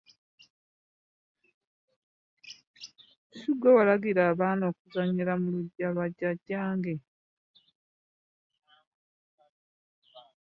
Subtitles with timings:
[3.31, 6.95] Ssigwe walagira obaana okuzannyira mu lujja lwa jjajjange!